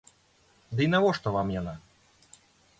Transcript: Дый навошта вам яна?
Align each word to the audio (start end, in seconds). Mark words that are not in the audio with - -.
Дый 0.79 0.87
навошта 0.95 1.35
вам 1.37 1.47
яна? 1.59 1.73